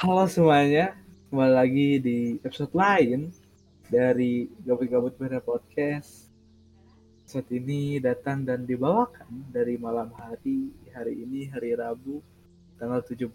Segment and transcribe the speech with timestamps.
[0.00, 0.96] Halo semuanya,
[1.28, 3.28] kembali lagi di episode lain
[3.84, 6.32] dari Gabut-Gabut Beda Podcast.
[7.20, 12.24] Episode ini datang dan dibawakan dari malam hari, hari ini hari Rabu,
[12.80, 13.28] tanggal 17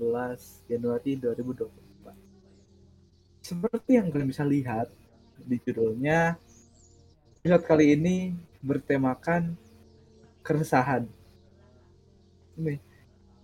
[0.66, 3.46] Januari 2024.
[3.46, 4.90] Seperti yang kalian bisa lihat
[5.38, 6.34] di judulnya,
[7.46, 8.34] episode kali ini
[8.66, 9.54] bertemakan
[10.42, 11.06] keresahan.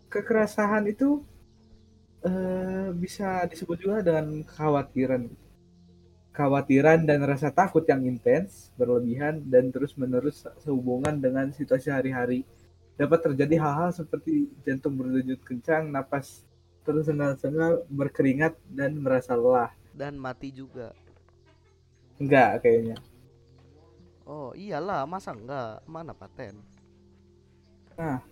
[0.09, 1.21] Kekerasahan itu
[2.25, 5.29] eh, bisa disebut juga dengan kekhawatiran.
[6.31, 12.47] Kekhawatiran dan rasa takut yang intens, berlebihan, dan terus-menerus sehubungan dengan situasi hari-hari.
[12.95, 16.47] Dapat terjadi hal-hal seperti jantung berdenyut kencang, napas
[16.81, 19.71] terus sengal-sengal, berkeringat, dan merasa lelah.
[19.91, 20.95] dan mati juga.
[22.15, 22.95] Enggak kayaknya.
[24.23, 25.83] Oh iyalah, masa enggak?
[25.83, 26.55] Mana paten?
[27.99, 28.23] Nah,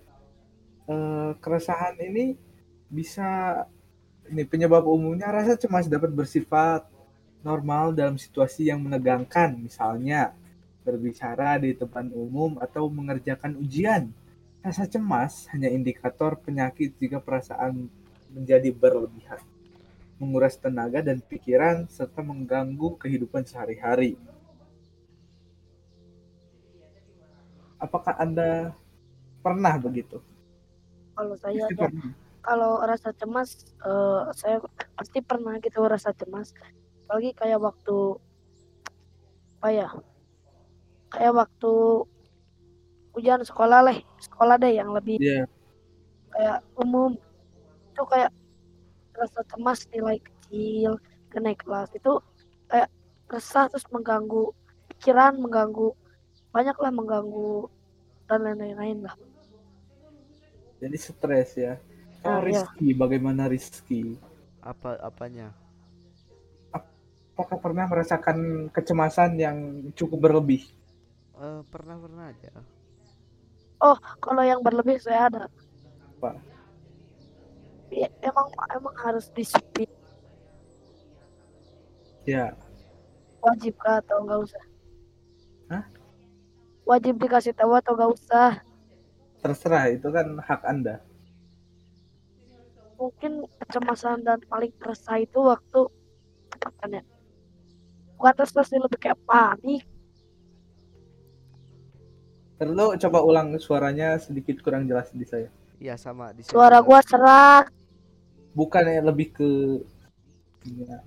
[0.88, 2.40] eh, keresahan ini
[2.88, 3.64] bisa
[4.30, 6.86] ini penyebab umumnya rasa cemas dapat bersifat
[7.42, 10.38] normal dalam situasi yang menegangkan, misalnya
[10.86, 14.14] berbicara di tempat umum atau mengerjakan ujian.
[14.60, 17.88] Rasa cemas hanya indikator penyakit jika perasaan
[18.30, 19.42] menjadi berlebihan,
[20.20, 24.20] menguras tenaga dan pikiran serta mengganggu kehidupan sehari-hari.
[27.80, 28.76] Apakah Anda
[29.40, 30.20] pernah begitu?
[31.16, 32.29] Kalau saya Pasti ya, pernah.
[32.40, 33.50] Kalau rasa cemas,
[33.84, 34.58] eh, saya
[34.96, 36.56] pasti pernah gitu rasa cemas.
[37.06, 37.98] Apalagi kayak waktu
[39.60, 39.90] apa ya?
[41.10, 41.74] Kayak waktu
[43.18, 45.50] ujian sekolah lah, sekolah deh yang lebih Iya,
[46.32, 47.18] kayak umum.
[47.92, 48.32] Itu kayak
[49.18, 50.96] rasa cemas nilai kecil,
[51.30, 52.18] ke naik kelas itu
[52.72, 52.90] kayak
[53.30, 54.54] resah terus mengganggu
[54.96, 55.94] pikiran, mengganggu
[56.50, 57.70] banyak lah mengganggu
[58.26, 59.16] dan lain-lain lah.
[60.80, 61.76] jadi stres ya.
[62.24, 62.64] Ah, Kalau iya.
[62.68, 64.20] Rizky, bagaimana Rizky?
[64.60, 65.56] Apa apanya?
[67.40, 69.58] Apakah pernah merasakan kecemasan yang
[69.96, 70.68] cukup berlebih?
[71.40, 72.52] Eh pernah pernah aja.
[74.20, 75.48] Kalau yang berlebih saya ada.
[76.20, 76.36] Apa?
[77.90, 79.88] Ya, emang emang harus disiplin
[82.28, 82.54] Ya,
[83.42, 84.64] wajib kah atau nggak usah?
[85.72, 85.84] Hah?
[86.86, 88.62] Wajib dikasih tahu atau nggak usah?
[89.40, 91.00] terserah itu kan hak Anda.
[93.00, 95.88] Mungkin kecemasan dan paling resah itu waktu
[96.60, 97.04] apa ya?
[98.20, 99.88] Bukan resah sih lebih kayak panik.
[102.60, 105.48] Perlu coba ulang suaranya sedikit kurang jelas di saya.
[105.80, 107.72] Iya sama di sini Suara gua serak.
[108.52, 109.50] Bukan ya lebih ke
[110.68, 111.00] ya,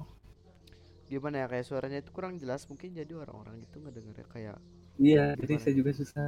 [1.13, 4.57] Gimana ya kayak suaranya itu kurang jelas mungkin jadi orang-orang itu ngedengernya kayak
[4.97, 6.25] iya, jadi saya juga susah.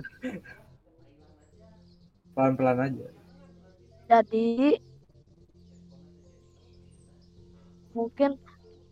[2.36, 3.08] Pelan-pelan aja.
[4.04, 4.76] Jadi
[7.94, 8.36] mungkin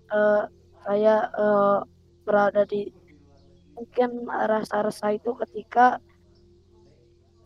[0.09, 0.43] eh,
[0.81, 1.79] saya eh,
[2.23, 2.89] berada di
[3.73, 5.99] mungkin rasa resah itu ketika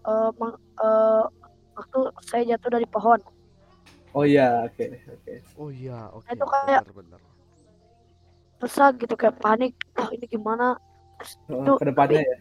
[0.04, 1.24] eh, meng- eh,
[1.72, 3.20] waktu saya jatuh dari pohon.
[4.12, 4.80] Oh iya, oke,
[5.12, 5.32] oke.
[5.56, 7.20] oh iya oke Itu kayak- benar benar.
[8.56, 10.80] resah gitu kayak panik ah ini gimana
[11.20, 12.38] Terus Oh, itu ke depannya tapi ya.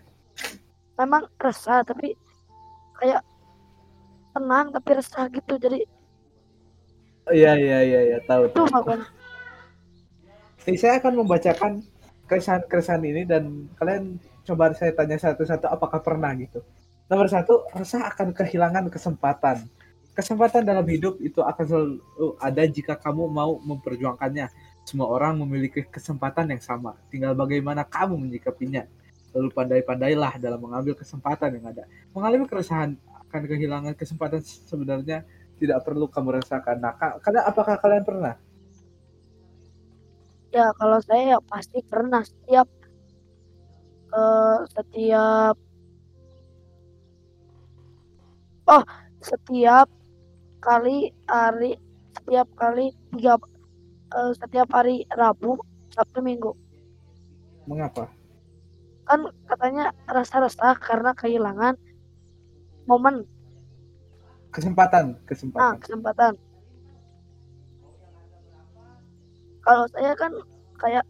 [0.96, 2.16] memang resah tapi
[2.96, 3.20] kayak
[4.32, 5.95] tenang tapi resah gitu jadi Oh,
[7.34, 8.52] iya, iya, iya, iya, tahu.
[8.54, 8.68] tahu.
[8.70, 9.08] makanya
[10.66, 11.86] Nih, saya akan membacakan
[12.26, 16.66] keresahan-keresahan ini dan kalian coba saya tanya satu-satu apakah pernah gitu.
[17.06, 19.62] Nomor satu, resah akan kehilangan kesempatan.
[20.18, 24.50] Kesempatan dalam hidup itu akan selalu ada jika kamu mau memperjuangkannya.
[24.90, 26.98] Semua orang memiliki kesempatan yang sama.
[27.14, 28.90] Tinggal bagaimana kamu menyikapinya.
[29.38, 31.86] Lalu pandai-pandailah dalam mengambil kesempatan yang ada.
[32.10, 32.98] Mengalami keresahan
[33.30, 35.28] akan kehilangan kesempatan sebenarnya
[35.60, 36.78] tidak perlu kamu rasakan.
[36.84, 38.36] Nah, ka- karena apakah kalian pernah?
[40.56, 42.68] ya kalau saya ya pasti pernah setiap
[44.16, 45.56] eh, setiap
[48.72, 48.84] oh
[49.20, 49.88] setiap
[50.64, 51.76] kali hari
[52.16, 53.36] setiap kali tiga
[54.16, 55.60] eh, setiap hari Rabu
[55.92, 56.56] Sabtu Minggu
[57.68, 58.08] Mengapa?
[59.06, 61.76] kan katanya rasa resah karena kehilangan
[62.88, 63.28] momen
[64.56, 65.76] Kesempatan, kesempatan.
[65.78, 66.34] kesempatan
[69.60, 70.32] kalau saya kan
[70.78, 71.04] kayak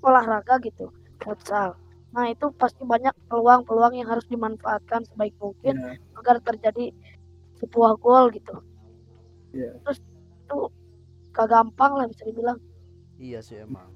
[0.00, 0.88] olahraga gitu
[1.18, 1.74] futsal
[2.08, 6.94] nah itu pasti banyak peluang-peluang yang harus dimanfaatkan sebaik mungkin Ya, agar terjadi
[7.58, 8.54] sebuah gol gitu
[9.50, 9.74] Iya.
[9.82, 9.98] terus
[10.40, 10.58] itu
[11.30, 12.58] gak gampang lah bisa dibilang
[13.14, 13.90] Iya sih emang.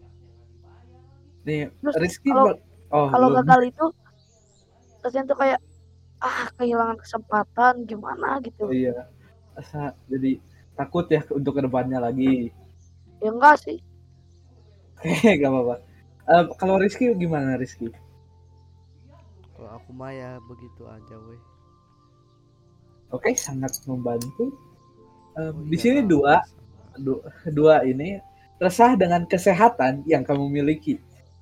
[1.42, 2.58] nih Terus Rizky kalau-
[2.90, 3.86] oh kalau gagal itu
[5.00, 5.60] rasanya tuh kayak
[6.26, 8.94] ah kehilangan kesempatan gimana gitu Oh iya.
[9.58, 9.80] Asa
[10.10, 10.30] jadi
[10.78, 12.54] takut ya untuk ke depannya lagi.
[13.22, 13.78] Ya enggak sih.
[15.04, 15.74] Hehe, gak apa-apa.
[16.32, 17.88] Eh, kalau Rizky gimana Rizky?
[19.54, 21.42] Kalau aku mah ya begitu aja weh.
[23.14, 24.44] Oke, sangat membantu.
[25.40, 26.68] Eh, Oh di iya, sini dua, sama.
[27.04, 27.24] du-
[27.58, 28.18] dua ini
[28.64, 30.94] resah dengan kesehatan yang kamu miliki.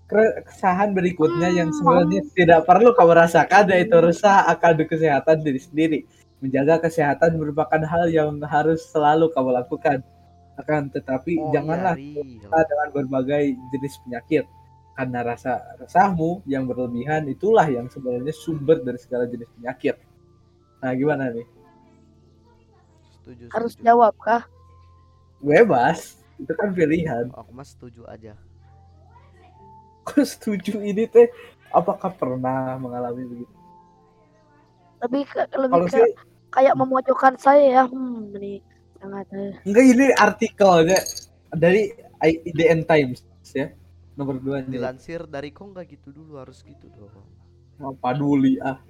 [0.06, 5.98] Keresahan berikutnya yang sebenarnya tidak perlu kamu rasakan yaitu resah akan kesehatan diri sendiri.
[6.38, 10.06] Menjaga kesehatan merupakan hal yang harus selalu kamu lakukan.
[10.54, 14.46] Akan tetapi Oh, janganlah kita dengan berbagai jenis penyakit.
[14.94, 19.98] Karena rasa resahmu yang berlebihan itulah yang sebenarnya sumber dari segala jenis penyakit.
[20.80, 21.44] Nah, gimana nih?
[23.20, 24.46] Setuju, Harus jawab kah?
[25.42, 27.28] Bebas, itu kan pilihan.
[27.34, 28.38] Aku mah setuju aja.
[30.14, 31.28] Setuju ini teh
[31.74, 33.54] apakah pernah mengalami begitu?
[35.02, 36.12] Lebih ke, lebih Kalau ke sih
[36.54, 37.84] kayak memojokkan saya ya.
[37.84, 38.62] Hmm, ini
[38.96, 40.98] sangat eh, enggak ini artikelnya
[41.52, 41.92] dari
[42.22, 43.20] IDN Times
[43.52, 43.70] ya.
[44.16, 44.80] Nomor dua nih.
[44.80, 47.12] Dilansir dari kok nggak gitu dulu harus gitu dong.
[47.76, 48.80] Mau paduli ah.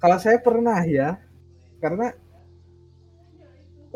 [0.00, 1.20] Kalau saya pernah ya,
[1.76, 2.16] karena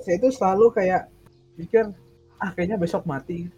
[0.04, 1.08] saya itu selalu kayak
[1.56, 1.88] mikir
[2.36, 3.48] ah kayaknya besok mati.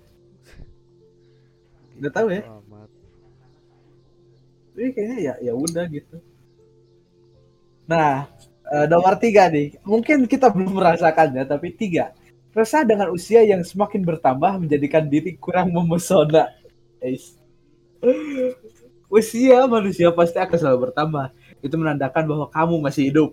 [1.96, 2.43] Udah tahu ya?
[2.44, 2.88] Amat.
[4.76, 6.16] Kayaknya ya ya udah gitu.
[7.88, 8.28] Nah,
[8.69, 12.12] eh, nomor tiga nih, mungkin kita belum merasakannya, tapi tiga.
[12.52, 16.52] Resah dengan usia yang semakin bertambah menjadikan diri kurang memesona.
[17.00, 17.37] Eis.
[19.06, 21.31] Usia manusia pasti akan selalu bertambah.
[21.62, 23.31] Itu menandakan bahwa kamu masih hidup.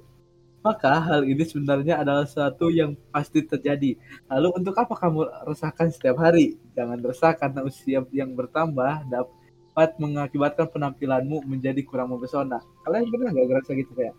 [0.63, 3.99] Maka hal ini sebenarnya adalah sesuatu yang pasti terjadi.
[4.31, 6.55] Lalu untuk apa kamu resahkan setiap hari?
[6.71, 12.63] Jangan resah karena usia yang bertambah dapat mengakibatkan penampilanmu menjadi kurang mempesona.
[12.87, 14.15] Kalian pernah nggak ngerasa gitu kayak,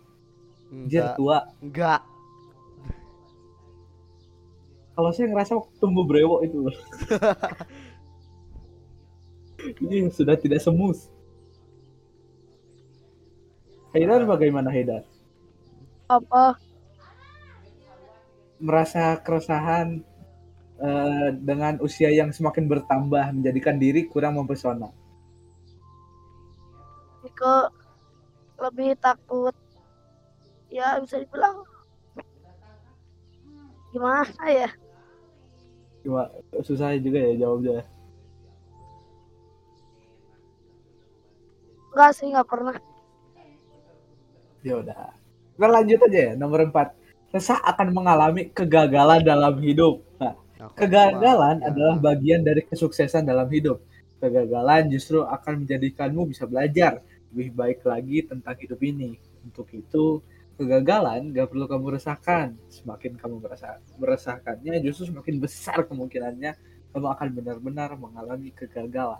[0.69, 1.37] Anjir Enggak, tua.
[1.65, 2.01] enggak.
[4.95, 6.77] Kalau saya ngerasa tumbuh brewok itu loh.
[9.81, 11.09] Ini sudah tidak semus.
[13.97, 15.14] Haidar bagaimana Haidar?
[16.05, 16.57] Apa?
[18.61, 20.01] Merasa keresahan
[20.79, 24.89] eh, dengan usia yang semakin bertambah menjadikan diri kurang mempesona.
[27.35, 27.67] Ke
[28.61, 29.51] lebih takut.
[30.71, 31.67] Ya bisa dibilang
[33.91, 34.69] gimana ya?
[36.03, 36.31] Cuma
[36.63, 37.83] susah juga ya jawabnya.
[41.95, 42.75] Enggak sih, nggak pernah.
[44.67, 45.24] Ya udah.
[45.55, 46.33] Kita lanjut aja ya.
[46.35, 47.31] Nomor 4.
[47.31, 50.03] Resah akan mengalami kegagalan dalam hidup.
[50.19, 50.35] Nah,
[50.75, 53.83] Kegagalan adalah bagian dari kesuksesan dalam hidup.
[54.19, 57.03] Kegagalan justru akan menjadikanmu bisa belajar
[57.35, 59.19] lebih baik lagi tentang hidup ini.
[59.43, 60.23] Untuk itu,
[60.55, 62.55] kegagalan gak perlu kamu resahkan.
[62.71, 66.55] Semakin kamu merasa meresahkannya, justru semakin besar kemungkinannya
[66.95, 69.19] kamu akan benar-benar mengalami kegagalan.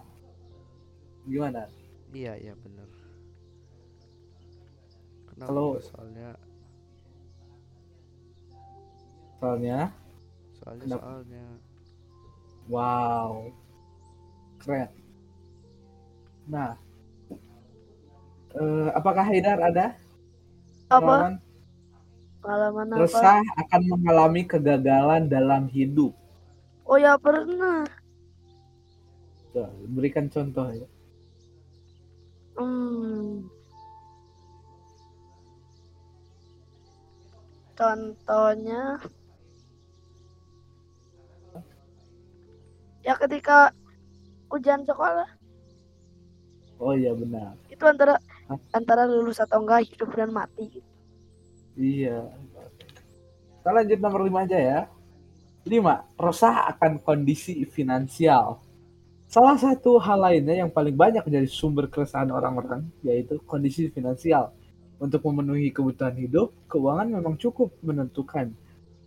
[1.28, 1.68] Gimana?
[2.16, 2.95] Iya, iya bener.
[5.36, 6.30] Kenapa Kalau- soalnya
[9.36, 9.80] Soalnya,
[10.58, 11.06] soalnya Kenapa?
[11.06, 11.46] soalnya
[12.66, 13.32] wow,
[14.58, 14.90] keren.
[16.50, 16.74] Nah,
[18.56, 19.94] eh, apakah Haidar ada
[20.88, 20.98] Apa?
[21.04, 21.34] pengalaman
[22.42, 23.00] Pengalaman apa?
[23.06, 26.16] resah akan mengalami kegagalan dalam hidup.
[26.88, 27.86] Oh ya pernah.
[29.54, 30.88] Tuh, berikan contoh ya.
[32.56, 33.46] Hmm.
[37.76, 38.98] Contohnya
[43.06, 43.70] ya ketika
[44.50, 45.30] ujian sekolah
[46.76, 47.56] Oh iya benar.
[47.72, 48.20] itu antara
[48.52, 48.60] Hah?
[48.76, 50.84] antara lulus atau enggak hidup dan mati.
[51.80, 52.36] Iya.
[53.64, 54.80] Kita lanjut nomor 5 aja ya.
[55.64, 56.04] 5.
[56.20, 58.60] Resah akan kondisi finansial.
[59.32, 64.52] Salah satu hal lainnya yang paling banyak menjadi sumber keresahan orang-orang yaitu kondisi finansial.
[64.96, 68.56] Untuk memenuhi kebutuhan hidup, keuangan memang cukup menentukan.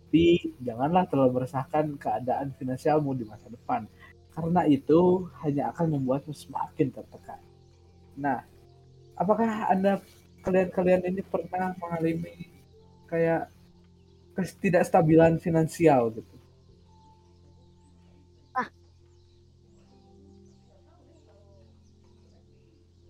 [0.09, 3.85] Tapi janganlah terlalu meresahkan keadaan finansialmu di masa depan.
[4.33, 7.41] Karena itu hanya akan membuatmu semakin tertekan.
[8.17, 8.45] Nah,
[9.17, 10.01] apakah Anda
[10.45, 12.49] kalian-kalian ini pernah mengalami
[13.09, 13.49] kayak
[14.37, 16.39] ketidakstabilan finansial gitu?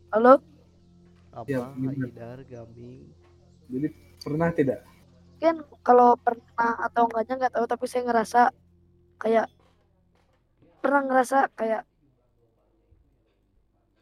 [0.10, 0.42] Halo?
[1.34, 1.66] Apa Ya?
[1.70, 3.10] Haidar Gambing
[3.70, 3.88] Jadi
[4.20, 4.82] pernah tidak?
[5.40, 5.56] Mungkin
[5.86, 8.42] kalau pernah atau enggaknya nggak tahu tapi saya ngerasa
[9.22, 9.48] kayak
[10.80, 11.84] pernah ngerasa kayak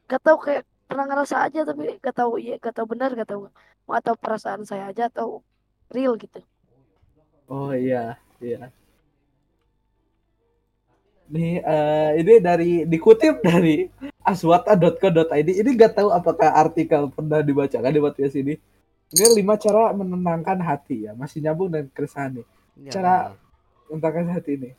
[0.08, 3.52] gak tahu kayak pernah ngerasa aja tapi gak tahu iya gak tahu benar gak tahu
[3.92, 5.44] atau perasaan saya aja atau
[5.92, 6.40] real gitu
[7.48, 8.68] Oh iya, iya.
[11.32, 13.88] Nih, eh, ini dari dikutip dari
[14.28, 15.50] aswata.co.id.
[15.56, 18.60] Ini nggak tahu apakah artikel pernah dibacakan di podcast ini.
[19.08, 22.46] Ini lima cara menenangkan hati ya, masih nyambung dengan keresahan nih.
[22.76, 23.40] Ini Cara- apa
[23.88, 24.72] Menenangkan hati ini.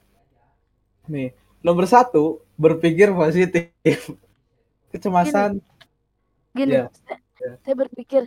[1.08, 1.32] Nih,
[1.64, 3.72] nomor satu, berpikir positif.
[4.92, 5.64] Kecemasan,
[6.52, 7.52] Gini, Iya, saya, iya.
[7.60, 8.22] saya berpikir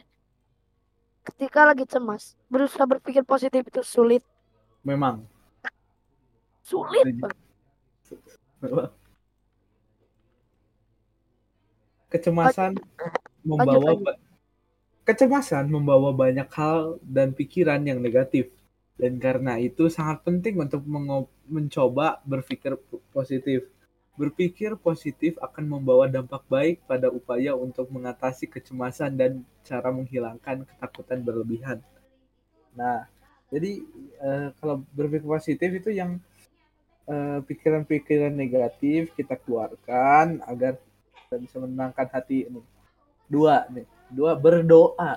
[1.22, 4.26] ketika lagi cemas, berusaha berpikir positif itu sulit,
[4.82, 5.26] memang.
[6.66, 7.18] sulit.
[12.12, 12.76] Kecemasan
[13.48, 14.20] membawa lanjut.
[15.08, 18.52] kecemasan membawa banyak hal dan pikiran yang negatif.
[19.00, 20.84] Dan karena itu sangat penting untuk
[21.50, 22.78] mencoba berpikir
[23.10, 23.66] positif.
[24.14, 31.24] Berpikir positif akan membawa dampak baik pada upaya untuk mengatasi kecemasan dan cara menghilangkan ketakutan
[31.26, 31.82] berlebihan.
[32.78, 33.10] Nah,
[33.50, 33.82] jadi
[34.22, 36.22] eh, kalau berpikir positif itu yang
[37.10, 40.78] eh, pikiran-pikiran negatif kita keluarkan agar
[41.32, 42.60] kita bisa menenangkan hati ini.
[43.32, 45.16] Dua nih, dua berdoa.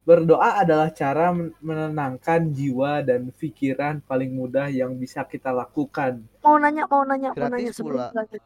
[0.00, 6.24] Berdoa adalah cara men- menenangkan jiwa dan pikiran paling mudah yang bisa kita lakukan.
[6.40, 8.16] Mau nanya, mau nanya, mau Gratis nanya sebelum pula.
[8.16, 8.42] lanjut.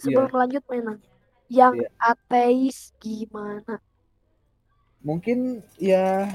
[0.00, 1.08] Sebelum lanjut mau nanya.
[1.52, 1.88] Yang Iya.
[2.00, 3.76] ateis gimana?
[5.04, 6.32] Mungkin ya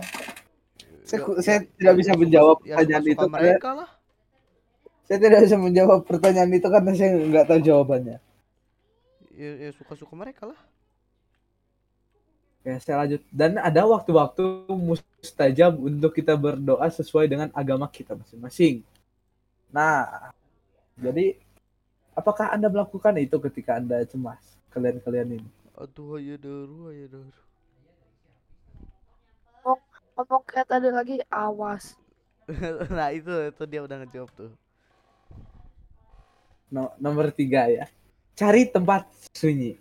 [1.01, 3.89] saya, Ya- saya ya- tidak ya bisa menjawab ya pertanyaan itu karena mereka lah
[5.05, 8.17] saya tidak bisa menjawab pertanyaan itu karena saya nggak tahu jawabannya.
[9.41, 10.59] Ya, ya suka-suka mereka lah
[12.65, 13.21] Ya, saya lanjut.
[13.29, 18.81] Dan ada waktu-waktu mustajab untuk kita berdoa sesuai dengan agama kita masing-masing.
[19.69, 20.31] Nah,
[20.97, 21.37] jadi
[22.17, 24.41] apakah Anda melakukan itu ketika Anda cemas?
[24.73, 25.49] Kalian-kalian ini.
[25.83, 27.31] aduh ayo daru ayo daru
[30.15, 31.85] Ngomong kayak tadi lagi, awas.
[32.97, 34.51] nah itu itu dia udah ngejawab tuh
[36.73, 37.85] No- nomor tiga ya.
[38.35, 39.79] Cari tempat sunyi.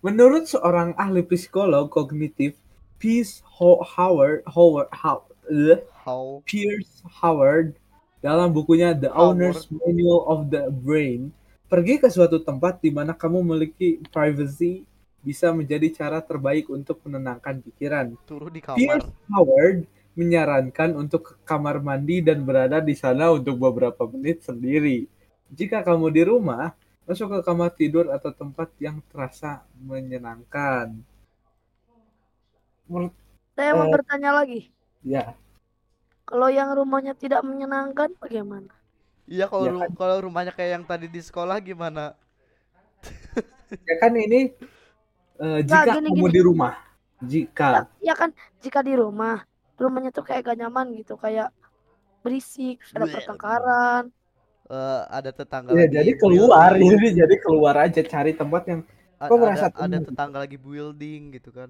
[0.00, 2.56] Menurut seorang ahli psikolog kognitif,
[2.96, 7.76] Peace Ho- Howard, Howard, How, eh, how Pierce Howard
[8.24, 9.36] dalam bukunya The Howard.
[9.36, 11.28] Owner's Manual of the Brain,
[11.68, 14.88] pergi ke suatu tempat di mana kamu memiliki privacy
[15.20, 18.16] bisa menjadi cara terbaik untuk menenangkan pikiran.
[18.24, 19.78] turun di Pierce kamar Howard
[20.16, 25.04] menyarankan untuk ke kamar mandi dan berada di sana untuk beberapa menit sendiri.
[25.52, 26.72] Jika kamu di rumah,
[27.06, 29.50] masuk ke kamar tidur atau tempat yang terasa
[29.88, 30.88] menyenangkan.
[32.88, 33.12] Menurut
[33.56, 33.94] Saya mau Eh.
[33.94, 34.60] bertanya lagi.
[35.04, 35.36] ya,
[36.28, 38.72] Kalau yang rumahnya tidak menyenangkan, bagaimana?
[39.34, 42.02] iya kalau Ya ru- kalau rumahnya kayak yang tadi di sekolah gimana
[43.88, 44.40] ya kan ini
[45.44, 46.32] eh, jika gini, kamu gini.
[46.34, 46.74] di rumah,
[47.30, 48.30] jika Ya kan,
[48.64, 49.34] jika di rumah,
[49.82, 51.46] rumahnya tuh kayak gak nyaman gitu, kayak
[52.24, 53.14] berisik, ada Bleh.
[53.14, 54.04] pertengkaran.
[54.64, 58.80] Eh, ada tetangga ya lagi jadi keluar building, ini jadi keluar aja cari tempat yang
[59.20, 61.68] a- kok ada merasa ada tetangga lagi building gitu kan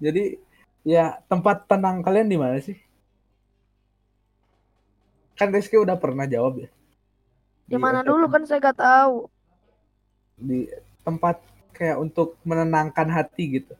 [0.00, 0.40] jadi
[0.88, 2.76] ya tempat tenang kalian di mana sih?
[5.36, 6.68] Kan Rizky udah pernah jawab ya.
[7.68, 9.28] Di mana dulu kan saya gak tahu.
[10.36, 10.68] di
[11.04, 11.40] tempat
[11.76, 13.72] kayak untuk menenangkan hati gitu.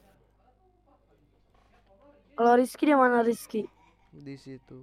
[2.36, 3.64] Kalau Rizky di mana Rizky?
[4.16, 4.80] di situ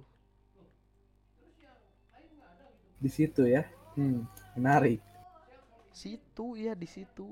[3.04, 3.62] Di situ ya.
[3.96, 4.24] Hmm,
[4.56, 4.98] menarik.
[6.00, 7.26] situ iya di situ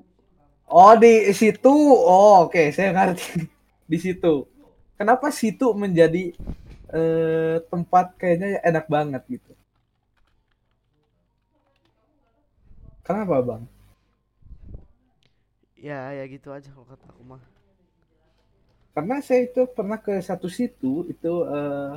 [0.67, 1.69] Oh, di situ.
[2.13, 3.45] Oh, oke, saya ngerti.
[3.91, 4.33] Di situ.
[4.97, 6.23] Kenapa situ menjadi
[6.99, 9.51] eh, tempat kayaknya enak banget gitu?
[13.03, 13.63] Kenapa, Bang?
[15.87, 17.43] ya ya gitu aja kalau kata aku mah
[18.93, 21.93] Karena saya itu pernah ke satu situ itu eh,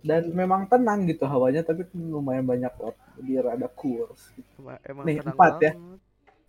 [0.00, 3.04] dan memang tenang gitu hawanya, tapi lumayan banyak orang.
[3.20, 4.32] Jadi rada kurs.
[4.56, 5.72] emang, emang Nih, empat ya.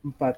[0.02, 0.36] Empat.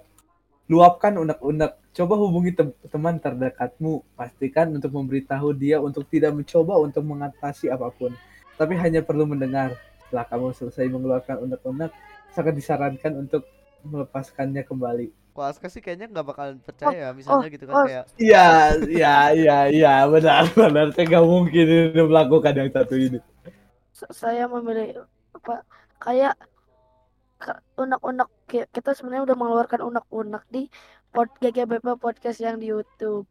[0.66, 1.94] Luapkan unek-unek.
[1.94, 4.02] Coba hubungi tem- teman terdekatmu.
[4.18, 8.18] Pastikan untuk memberitahu dia untuk tidak mencoba untuk mengatasi apa pun.
[8.58, 9.78] Tapi hanya perlu mendengar.
[10.08, 11.92] Setelah kamu selesai mengeluarkan unek-unek,
[12.34, 13.46] sangat disarankan untuk
[13.86, 15.23] melepaskannya kembali.
[15.34, 17.86] Kalau Aska sih kayaknya nggak bakalan percaya misalnya gitu kan oh.
[17.90, 20.94] kayak Iya, iya, iya, iya, benar, benar.
[20.94, 23.18] Saya nggak mungkin ini melakukan yang satu ini.
[24.14, 25.02] Saya memilih
[25.34, 25.66] apa?
[25.98, 26.38] Kayak
[27.42, 30.70] ke- unek-unek ki- kita sebenarnya udah mengeluarkan unek-unek di
[31.10, 33.26] pod GGBP podcast yang di YouTube.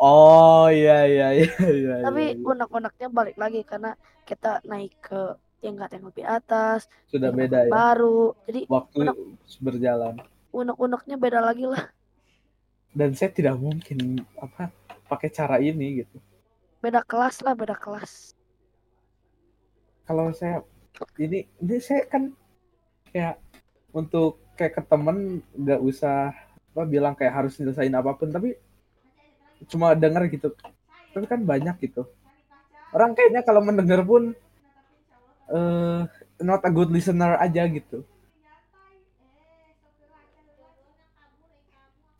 [0.00, 1.94] Oh, iya, iya, iya, iya.
[2.00, 2.40] Tapi iya.
[2.40, 3.94] unek-uneknya balik lagi karena
[4.24, 7.70] kita naik ke tingkat yang lebih atas, sudah beda ya.
[7.70, 8.34] baru.
[8.50, 9.16] Jadi Waktu unek.
[9.62, 10.14] berjalan.
[10.52, 11.88] unek-uneknya beda lagi lah.
[12.92, 14.68] Dan saya tidak mungkin apa
[15.08, 16.18] pakai cara ini gitu.
[16.82, 18.34] Beda kelas lah, beda kelas.
[20.02, 20.66] kalau saya
[21.16, 22.34] ini ini saya kan
[23.14, 23.38] kayak
[23.94, 26.34] untuk kayak ke temen nggak usah
[26.74, 28.58] apa bilang kayak harus nyelesain apa pun tapi
[29.70, 30.52] cuma denger gitu
[31.14, 32.02] tapi kan banyak gitu
[32.92, 34.34] orang kayaknya kalau mendengar pun
[35.52, 36.00] eh
[36.40, 38.02] not a good listener aja gitu.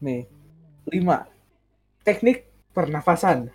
[0.03, 0.29] Nih
[0.91, 1.27] lima.
[2.03, 3.49] Teknik pernafasan.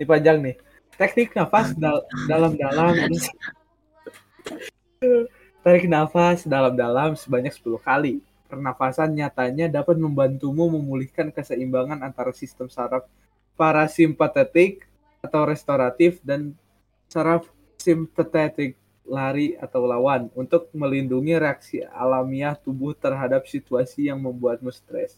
[0.00, 0.56] Dipanjang nih.
[0.96, 2.96] Teknik nafas dal- dalam-dalam.
[5.60, 8.24] Tarik nafas dalam-dalam sebanyak 10 kali.
[8.48, 13.04] Pernafasan nyatanya dapat membantumu memulihkan keseimbangan antara sistem saraf
[13.60, 14.88] parasimpatetik
[15.20, 16.56] atau restoratif dan
[17.12, 17.44] saraf
[17.76, 18.79] simpatetik
[19.16, 25.12] lari atau lawan untuk melindungi reaksi alamiah tubuh terhadap situasi yang membuatmu stres.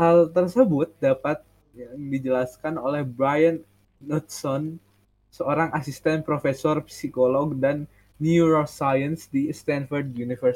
[0.00, 1.38] Hal tersebut dapat
[1.80, 3.56] yang dijelaskan oleh Brian
[4.00, 4.62] Knudson,
[5.38, 7.76] seorang asisten profesor psikolog dan
[8.22, 10.06] neuroscience di Stanford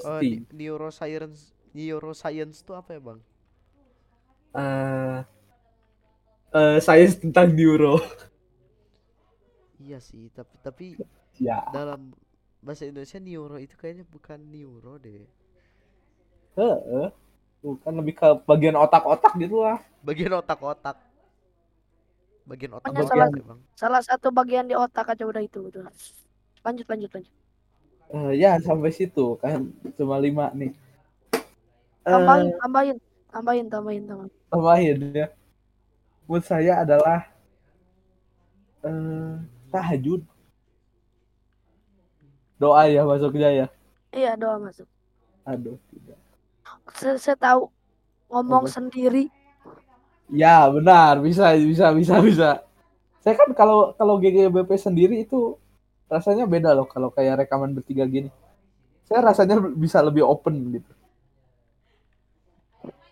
[0.04, 0.32] Oh, University.
[0.32, 1.40] ne- neuroscience
[1.78, 3.20] neuroscience tuh apa ya, Bang?
[4.54, 5.24] Eh,
[6.54, 8.00] eh, sains tentang neuro.
[9.84, 10.86] Iya sih, tapi tapi
[11.38, 12.12] Ya, dalam
[12.64, 15.24] bahasa Indonesia neuro itu kayaknya bukan neuro deh.
[16.58, 17.08] heeh.
[17.64, 19.78] bukan lebih ke bagian otak-otak gitu lah.
[20.06, 20.96] Bagian otak-otak.
[22.48, 23.60] Bagian otak otak salah- ya, Bang.
[23.80, 25.84] Salah satu bagian di otak aja udah itu udah.
[26.66, 27.34] Lanjut lanjut lanjut.
[28.14, 29.60] Eh, ya sampai situ kan
[29.96, 30.70] cuma lima nih.
[32.10, 32.96] Tambahin Eh, tambahin
[33.32, 34.32] tambahin tambahin tambahin.
[34.50, 35.26] tambahin ya.
[36.28, 37.28] Menurut saya adalah
[38.84, 39.34] eh
[39.72, 40.20] tahajud.
[42.60, 43.66] Doa ya masuknya ya.
[44.12, 44.84] Iya doa masuk.
[45.48, 46.18] Aduh, tidak.
[46.92, 47.72] Saya, saya tahu
[48.28, 48.74] ngomong Apa?
[48.76, 49.32] sendiri.
[50.28, 52.50] Ya, benar, bisa bisa bisa bisa.
[53.24, 55.56] Saya kan kalau kalau GGBP sendiri itu
[56.12, 58.28] rasanya beda loh kalau kayak rekaman bertiga gini.
[59.08, 60.92] Saya rasanya bisa lebih open gitu.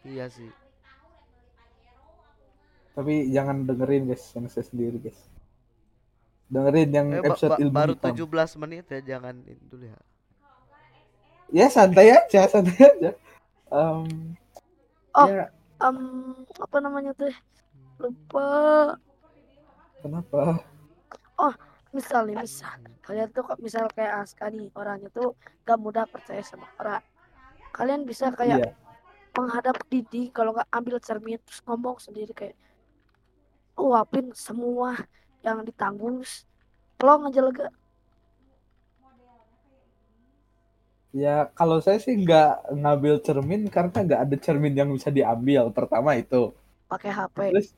[0.07, 0.51] Iya sih.
[2.95, 5.19] Tapi jangan dengerin guys yang saya sendiri guys.
[6.49, 8.15] Dengerin yang Eh, ba- episode ba- ilmu baru hitam.
[8.17, 9.99] 17 menit ya, jangan dulu ya.
[11.51, 13.11] Ya santai aja, santai aja.
[13.69, 14.37] Em,
[15.13, 15.27] Oh.
[15.27, 15.99] ya Em,
[16.59, 17.31] apa namanya tuh?
[17.99, 18.49] Lupa.
[19.99, 20.63] kenapa?
[21.89, 22.69] Misal nih misal
[23.01, 25.33] kalian tuh kok misal kayak Aska nih orangnya tuh
[25.65, 27.01] gak mudah percaya sama orang.
[27.71, 28.73] Kalian bisa kayak Iya,
[29.33, 32.55] menghadap Didi kalau nggak ambil cermin terus ngomong sendiri kayak
[33.75, 35.01] uapin semua
[35.47, 36.23] yang ditanggung
[36.99, 37.69] pelong aja lega
[41.15, 45.73] ya kalau saya sih nggak ngambil cermin karena nggak ada cermin yang bisa diambil.
[45.73, 46.53] Pertama itu.
[46.89, 47.69] pakai HP Terus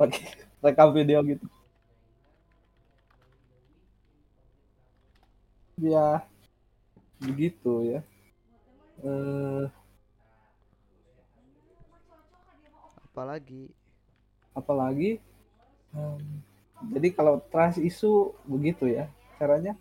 [0.00, 0.20] pakai
[0.64, 1.46] rekam video gitu.
[5.76, 6.24] Ya
[7.20, 8.00] begitu ya.
[9.04, 9.64] Eh,
[13.16, 13.72] Apalagi
[14.52, 15.24] apalagi
[16.80, 19.08] jadi kalau trust isu begitu ya.
[19.40, 19.76] Caranya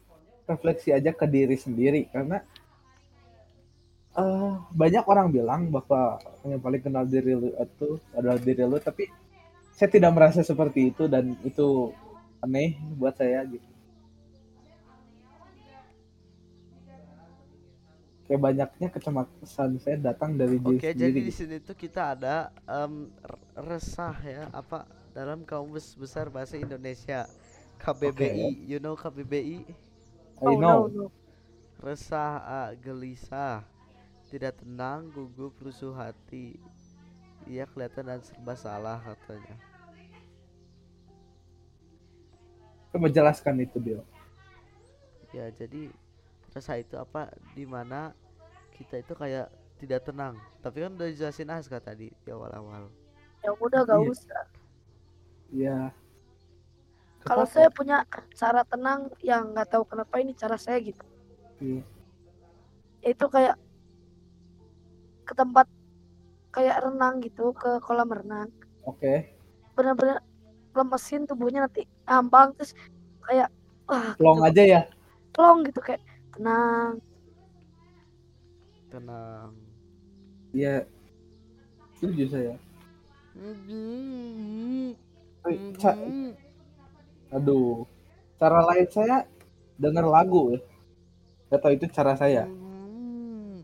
[0.48, 2.08] refleksi aja ke diri sendiri.
[2.08, 2.40] Karena
[4.16, 9.10] eh, banyak orang bilang bahwa yang paling kenal diri lu itu adalah diri lu tapi
[9.76, 11.92] saya tidak merasa seperti itu dan itu
[12.40, 13.68] aneh buat saya gitu.
[18.26, 21.38] Kayak banyaknya kecemasan saya datang dari diri Oke, jadi sendiri di gitu.
[21.44, 27.20] sini tuh kita ada r- resah ya, apa dalam kamus besar bahasa Indonesia
[27.82, 29.58] KBBI, you know KBBI?
[30.42, 31.06] I oh know no no
[31.86, 33.64] Resah, ah, gelisah,
[34.32, 36.48] tidak tenang, gugup, rusuh hati.
[37.52, 39.56] Ia kelihatan dan serba salah katanya.
[42.92, 44.02] Coba jelaskan itu Bill
[45.36, 45.92] Ya, jadi
[46.56, 47.22] resah itu apa?
[47.56, 48.16] Di mana
[48.76, 49.48] kita itu kayak
[49.82, 50.36] tidak tenang.
[50.64, 52.90] Tapi kan udah dijelasin Aska tadi di awal-awal.
[53.44, 54.12] ya udah gak Iya.
[54.12, 54.42] usah
[55.54, 55.92] ya
[57.26, 58.06] kalau saya punya
[58.38, 61.02] cara tenang yang nggak tahu kenapa ini cara saya gitu.
[61.58, 61.82] Iya.
[63.06, 63.58] itu kayak
[65.26, 65.66] ke tempat
[66.54, 68.50] kayak renang gitu ke kolam renang.
[68.86, 69.34] Oke.
[69.74, 70.22] Bener-bener
[70.78, 72.78] lemesin tubuhnya nanti ambang terus
[73.26, 73.50] kayak
[73.90, 74.50] wah Plong gitu.
[74.50, 74.82] aja ya?
[75.34, 76.02] Plong gitu kayak
[76.34, 77.02] tenang.
[78.94, 79.50] Tenang.
[80.56, 80.86] ya
[81.98, 82.54] setuju saya.
[83.34, 84.96] Mhm.
[84.96, 85.05] Tapi,
[85.46, 86.32] Mhm.
[87.32, 87.86] aduh
[88.36, 89.18] cara lain saya
[89.76, 90.60] denger lagu ya
[91.48, 93.62] gak tau itu cara saya Mhm.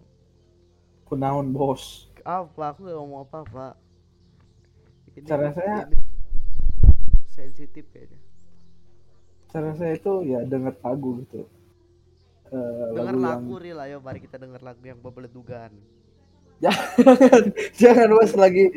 [1.05, 2.69] kunaun bos Apa?
[2.69, 3.73] Aku gak ngomong apa-apa.
[5.11, 5.89] Ini, Cara saya-
[7.27, 8.21] sensitif kayaknya.
[9.49, 11.49] cara saya itu ya denger lagu gitu
[12.47, 15.73] eh, Dengar lagu yang lagu ayo mari kita denger lagu yang bebeledugan.
[16.61, 18.69] jangan jangan pas lagi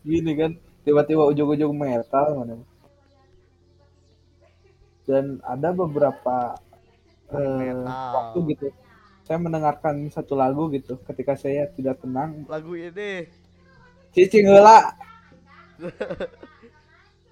[0.00, 0.52] gini kan
[0.84, 2.60] tiba-tiba ujung-ujung metal mana
[5.04, 6.56] dan ada beberapa
[7.32, 8.68] eh, waktu gitu.
[9.24, 12.44] Saya mendengarkan satu lagu gitu ketika saya tidak tenang.
[12.48, 13.28] Lagu ini.
[14.12, 14.94] Cicing heula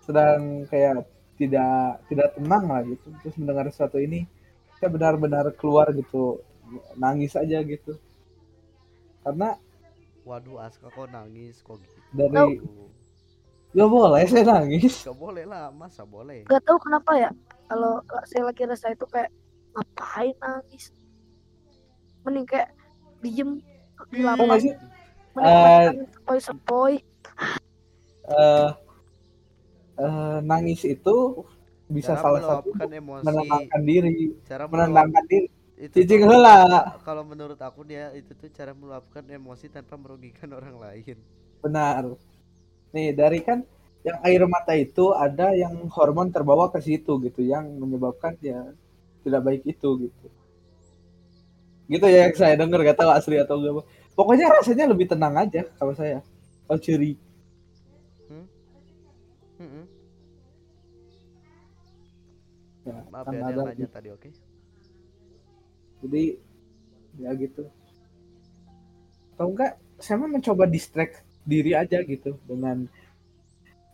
[0.03, 3.09] sedang kayak tidak tidak tenang lah gitu.
[3.25, 4.25] Terus mendengar sesuatu ini
[4.81, 6.41] saya benar-benar keluar gitu.
[6.97, 7.97] Nangis aja gitu.
[9.21, 9.57] Karena
[10.23, 11.99] Waduh Aska kok nangis kok gitu.
[12.15, 12.63] dari
[13.73, 16.45] gak boleh saya nangis Gak boleh lah, masa boleh?
[16.47, 17.31] Gak tahu kenapa ya.
[17.69, 19.31] Kalau saya lagi rasa itu kayak
[19.75, 20.85] ngapain nangis.
[22.25, 22.69] Mending kayak
[23.23, 23.51] diem
[24.13, 24.47] di Oh, lapang.
[24.49, 24.73] nggak sih?
[25.33, 26.95] Menikmati sepoi-sepoi.
[28.29, 28.69] eh
[30.01, 31.17] eh, nangis itu
[31.93, 32.69] bisa Cara salah satu
[33.01, 34.13] emosi, menenangkan diri
[34.49, 36.57] cara menenangkan diri itu cicing heula
[37.05, 41.17] kalau menurut aku dia itu tuh cara meluapkan emosi tanpa merugikan orang lain.
[41.63, 42.03] benar
[42.93, 43.65] nih dari kan
[44.03, 48.61] yang air mata itu ada yang hormon terbawa ke situ gitu yang menyebabkan ya
[49.23, 50.27] tidak baik itu gitu
[51.87, 53.87] gitu ya yang saya dengar gak tahu asli atau enggak
[54.19, 56.19] pokoknya rasanya lebih tenang aja kalau saya
[56.67, 57.15] kalau ciri
[59.63, 59.85] Mm-mm.
[62.83, 63.95] ya, Maaf ya ada nanya gitu.
[63.95, 64.29] tadi, oke?
[66.03, 66.25] jadi
[67.23, 67.63] ya gitu
[69.39, 72.87] atau enggak saya mah mencoba distract diri aja gitu dengan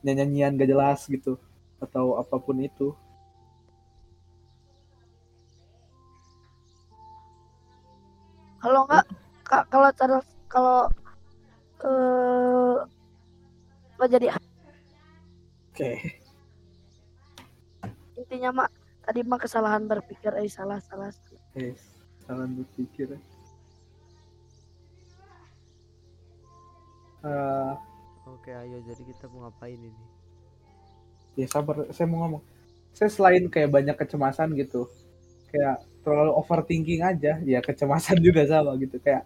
[0.05, 1.37] nyanyian gak jelas gitu
[1.83, 2.95] atau apa pun itu
[8.59, 9.07] Kalau enggak
[9.47, 10.19] ka- kalau cara
[10.51, 10.79] kalau
[11.87, 12.77] eh
[13.99, 14.35] lo jadi
[15.71, 15.91] oke
[18.19, 18.71] intinya mak
[19.07, 21.09] tadi mah kesalahan berpikir eh salah salah.
[21.15, 21.43] salah.
[21.55, 21.75] Eh,
[22.27, 23.15] salah berpikir.
[23.15, 23.23] Eh,
[28.29, 30.05] Oke, ayo jadi kita mau ngapain ini?
[31.39, 32.43] ya sabar, saya mau ngomong.
[32.91, 34.91] Saya selain kayak banyak kecemasan gitu,
[35.55, 38.99] kayak terlalu overthinking aja, ya kecemasan juga sama gitu.
[38.99, 39.23] Kayak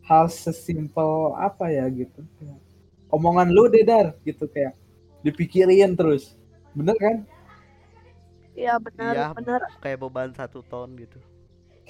[0.00, 2.24] hal sesimpel apa ya gitu.
[2.40, 2.56] Kayak,
[3.12, 4.72] omongan lu deh dar gitu kayak
[5.20, 6.40] dipikirin terus.
[6.72, 7.16] Bener kan?
[8.56, 9.26] Iya benar Iya.
[9.36, 9.60] benar.
[9.84, 11.20] Kayak beban satu ton gitu.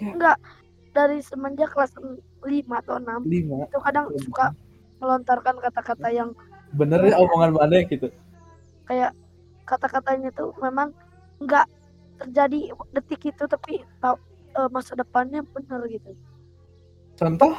[0.03, 0.43] Enggak
[0.91, 1.95] dari semenjak kelas
[2.43, 3.71] 5 atau 6 Lima.
[3.71, 4.51] itu kadang suka
[4.99, 6.31] melontarkan kata-kata yang
[6.73, 8.11] Bener ya omongan mana gitu.
[8.85, 9.13] kayak
[9.65, 10.95] kata-katanya tuh memang
[11.39, 11.67] nggak
[12.17, 12.61] terjadi
[12.93, 14.17] detik itu tapi tahu
[14.57, 16.11] eh, masa depannya bener gitu
[17.17, 17.55] Contoh?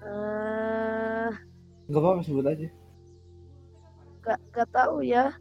[0.00, 1.30] eh
[1.90, 2.68] Gak apa-apa sebut aja.
[4.20, 5.32] nggak nggak tahu ya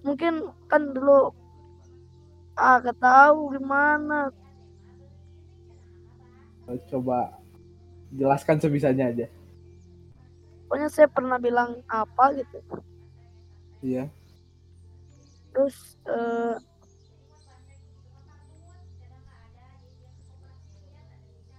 [0.00, 1.32] mungkin kan dulu
[2.56, 4.28] ah gak tahu gimana
[6.88, 7.39] Coba
[8.10, 9.26] jelaskan sebisanya aja.
[10.66, 12.58] pokoknya saya pernah bilang apa gitu
[13.80, 14.06] Iya.
[15.50, 16.56] terus eh,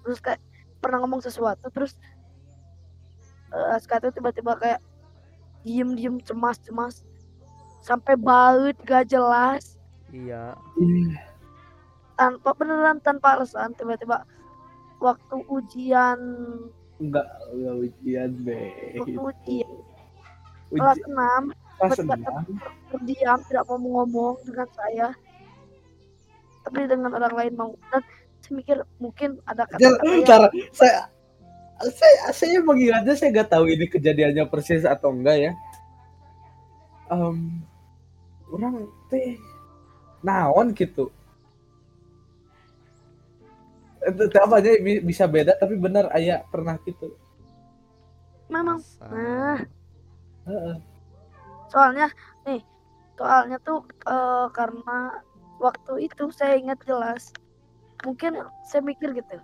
[0.02, 0.42] terus kayak
[0.82, 1.94] pernah ngomong sesuatu terus
[3.52, 4.80] eh Aska tuh tiba-tiba kayak
[5.62, 7.04] diem diem cemas cemas
[7.84, 9.78] sampai baut gak jelas
[10.12, 10.56] Iya.
[12.16, 14.24] tanpa beneran tanpa alasan tiba-tiba
[15.02, 16.20] waktu ujian
[17.02, 18.70] Enggak, enggak ujian deh.
[19.02, 19.70] waktu ujian
[20.72, 22.46] Uji, kelas 6 kelas enam.
[22.94, 25.08] terdiam tidak mau ngomong dengan saya
[26.62, 28.06] tapi dengan orang lain mau dan
[28.40, 31.10] saya mikir mungkin ada kata-kata yang saya
[31.82, 35.52] saya saya mengingatnya saya nggak tahu ini kejadiannya persis atau enggak ya.
[37.10, 37.66] Em,
[38.48, 39.36] orang teh
[40.22, 41.10] naon gitu.
[44.02, 47.14] Itu apa aja bi- bisa beda tapi benar ayah pernah gitu.
[48.52, 49.58] memang nah
[50.48, 50.76] Heeh.
[51.72, 52.08] soalnya
[52.44, 52.60] nih
[53.16, 55.22] soalnya tuh eh, karena
[55.62, 57.32] waktu itu saya ingat jelas
[58.04, 59.38] mungkin saya mikir gitu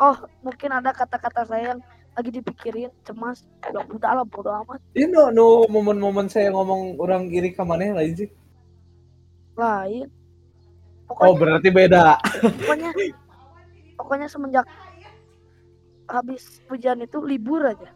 [0.00, 1.80] oh mungkin ada kata-kata saya yang
[2.16, 7.30] lagi dipikirin cemas ya udah lah bodo amat Ini no, no momen-momen saya ngomong orang
[7.30, 8.28] iri ke mana lain sih.
[9.54, 10.08] lain
[11.06, 12.18] Oh pokoknya berarti beda.
[12.58, 12.90] pokoknya
[14.10, 14.66] pokoknya semenjak
[16.10, 17.86] habis ujian itu libur aja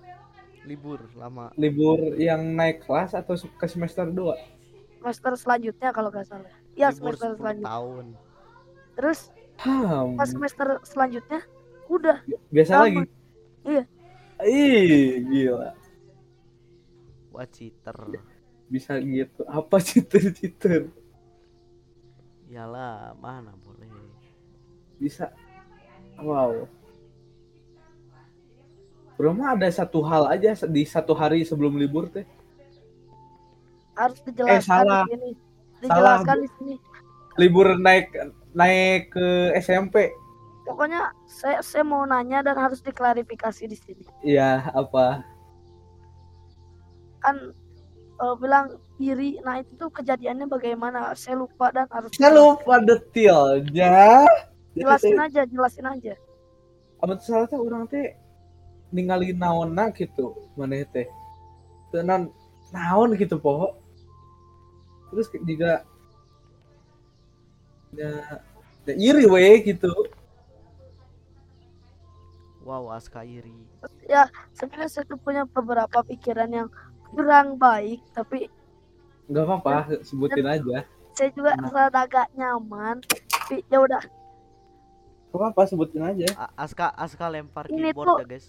[0.63, 1.51] Libur lama.
[1.59, 5.03] Libur yang naik kelas atau ke semester 2?
[5.03, 8.07] semester selanjutnya kalau nggak salah ya Libur semester 10 selanjutnya tahun.
[8.95, 9.21] terus
[9.55, 11.43] Hmm, pas semester selanjutnya
[11.87, 12.85] udah biasa sama.
[12.87, 13.03] lagi.
[13.63, 13.85] Iya.
[14.47, 15.71] Ih, gila.
[17.31, 17.99] Wah, cheater.
[18.67, 19.43] Bisa gitu.
[19.47, 20.91] Apa citer-citer?
[22.47, 23.91] Iyalah, mana boleh.
[24.95, 25.31] bisa
[26.21, 26.67] wow.
[29.15, 32.27] Mah ada satu hal aja di satu hari sebelum libur teh.
[33.95, 35.03] Harus dijelaskan salah.
[35.07, 35.31] di sini.
[35.35, 36.75] Salah, dijelaskan di sini.
[37.39, 38.11] Libur naik
[38.55, 40.11] naik ke SMP
[40.65, 44.05] pokoknya saya saya mau nanya dan harus diklarifikasi di sini.
[44.25, 45.23] Iya apa?
[47.21, 47.53] Kan
[48.19, 51.13] eh, bilang iri nah itu tuh kejadiannya bagaimana?
[51.15, 54.25] Saya lupa dan harus saya lupa detailnya
[54.75, 56.15] jelasin aja jelasin aja.
[57.03, 58.15] Amat salah teh orang teh
[58.91, 61.07] ningali naonna gitu mana teh.
[61.91, 62.31] Tenan
[62.71, 63.79] naon gitu poho.
[65.11, 65.87] Terus juga
[67.95, 68.11] ya,
[68.85, 69.91] ya iri we gitu.
[72.65, 73.53] Wow, Aska iri.
[74.09, 74.25] ya
[74.57, 76.69] sebenarnya saya tuh punya beberapa pikiran yang
[77.13, 78.49] kurang baik tapi
[79.29, 80.85] nggak apa-apa sebutin aja.
[81.13, 81.69] Saya juga Nah.
[81.71, 84.01] rada agak nyaman tapi ya udah
[85.35, 86.27] nggak apa-apa sebutin aja.
[86.39, 88.47] A- Aska Aska lempar Ini keyboard tuh- ya, guys.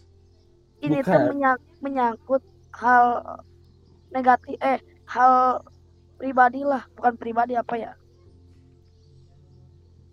[0.80, 1.21] ini tuh Bukan.
[1.34, 3.06] menyak- menyangkut hal
[4.10, 5.65] negatif eh hal
[6.15, 7.91] pribadi lah bukan pribadi apa ya?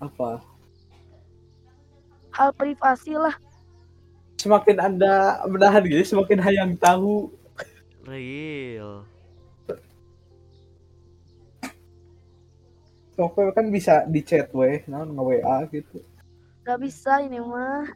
[0.01, 0.41] Apa?
[2.33, 3.37] Hal privasi lah.
[4.41, 5.15] Semakin anda
[5.47, 7.31] menahan gitu semakin hayang tahu.
[8.03, 9.05] Real.
[13.13, 14.81] Soalnya kan bisa di chat weh.
[14.89, 16.01] Naon nge WA gitu
[16.63, 17.87] nggak bisa ini mah.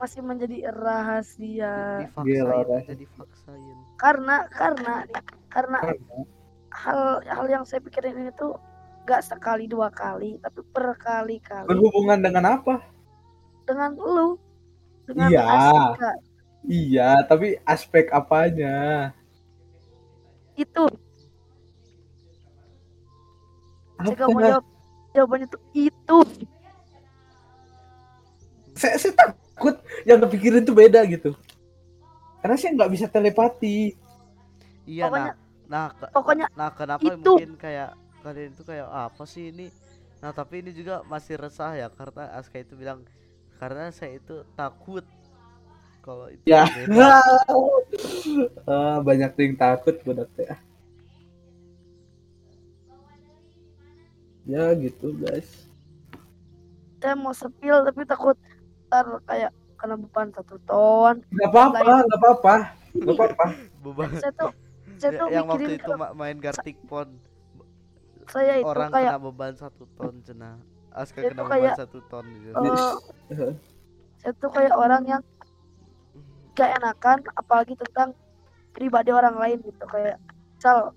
[0.00, 2.08] Masih menjadi rahasia.
[2.24, 2.80] Gila, dah.
[2.88, 3.76] jadi faksain.
[4.00, 5.04] karena karena
[5.52, 6.24] karena Karena?
[6.72, 8.56] hal hal yang saya pikirin ini tuh
[9.04, 11.68] nggak sekali dua kali tapi berkali-kali.
[11.68, 12.80] Berhubungan dengan apa?
[13.68, 14.40] Dengan lu.
[15.04, 15.44] Dengan Iya.
[15.44, 16.10] Asika
[16.64, 19.10] iya tapi aspek apanya?
[20.56, 20.88] Itu.
[24.00, 24.48] Saya nggak mau Apa?
[24.48, 24.64] jawab
[25.12, 26.18] jawabannya tuh itu
[28.80, 31.36] saya, saya takut yang kepikirin tuh beda gitu
[32.40, 33.92] karena saya nggak bisa telepati
[34.82, 35.36] Iya, Pokoknya- nah,
[35.68, 37.20] nah, ke- pokoknya nah kenapa itu.
[37.30, 37.90] mungkin kayak
[38.20, 39.68] kalian itu kayak apa sih ini?
[40.18, 43.04] Nah, tapi ini juga masih resah ya karena Aska itu bilang
[43.56, 45.04] karena saya itu takut
[46.00, 46.64] kalau itu ya.
[48.66, 50.48] Ah, banyak yang takut budak teh
[54.44, 55.68] ya gitu guys
[56.98, 58.34] saya mau sepil tapi takut
[58.90, 61.22] ntar kayak kena beban satu ton.
[61.30, 62.54] Nggak apa-apa nggak apa-apa
[62.90, 63.46] nggak apa-apa.
[63.86, 64.10] Beban.
[64.18, 64.50] Saya tuh
[65.00, 67.08] saya tuh yang waktu mikirin itu kalau ma- main Gartic Pon
[68.28, 70.60] saya itu orang kayak kena beban satu ton cena
[70.92, 72.52] Aska kena beban kayak, satu ton gitu.
[72.60, 73.54] eh,
[74.20, 75.22] saya tuh kayak orang yang
[76.52, 78.12] gak enakan apalagi tentang
[78.70, 80.20] pribadi orang lain gitu kayak
[80.54, 80.92] misal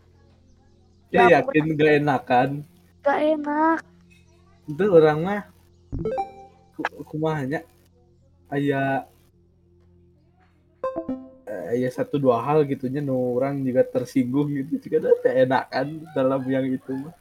[1.07, 2.49] ya aku yakin gak enakan?
[2.99, 3.79] Gak enak.
[4.67, 5.41] Itu orang mah
[6.75, 7.63] ku- kumahanya
[8.53, 9.09] aya
[11.49, 16.41] eh, aya satu dua hal gitunya nu orang juga tersinggung gitu juga ada enakan dalam
[16.45, 17.15] yang itu mah.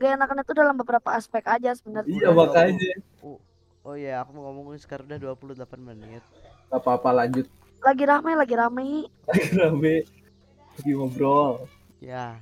[0.00, 2.08] Gak enakan itu dalam beberapa aspek aja sebenarnya.
[2.08, 3.04] Iya makanya.
[3.84, 6.24] Oh iya, aku mau ngomongin sekarang udah 28 menit.
[6.72, 7.44] gak apa-apa lanjut.
[7.84, 8.88] Lagi rame lagi rame.
[9.28, 9.96] Lagi rame.
[10.80, 11.68] Lagi ngobrol.
[12.00, 12.40] Ya,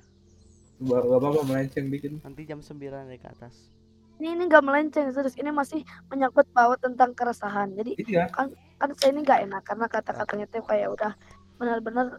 [0.78, 2.14] gak apa-apa melenceng dikit.
[2.22, 2.78] Nanti jam 9
[3.10, 3.74] dari ke atas.
[4.18, 5.38] Ini ini gak melenceng serius.
[5.38, 7.70] Ini masih menyangkut paut tentang keresahan.
[7.78, 8.26] Jadi iya.
[8.30, 8.50] kan
[8.98, 11.12] saya ini gak enak karena kata-katanya tuh kayak udah
[11.58, 12.18] benar-benar